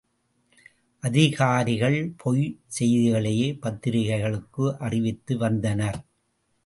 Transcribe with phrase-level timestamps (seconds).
[1.03, 6.01] அதிகாரிகள் பொய்ச் செய்திகளையே பத்திரிகைகளுக்கு அறிவித்து வந்தனர்.